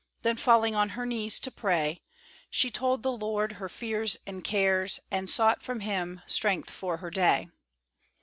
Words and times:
_"Then 0.23 0.35
falling 0.35 0.73
on 0.73 0.89
her 0.97 1.05
knees 1.05 1.37
to 1.37 1.51
pray, 1.51 2.01
She 2.49 2.71
told 2.71 3.03
the 3.03 3.11
Lord 3.11 3.51
her 3.51 3.69
fears 3.69 4.17
and 4.25 4.43
cares, 4.43 4.99
And 5.11 5.29
sought 5.29 5.61
from 5.61 5.81
Him 5.81 6.21
strength 6.25 6.71
for 6.71 6.97
her 6.97 7.11
day. 7.11 7.49